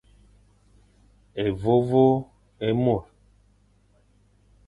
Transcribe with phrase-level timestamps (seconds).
[1.45, 2.07] Évôvô
[2.65, 3.03] é môr.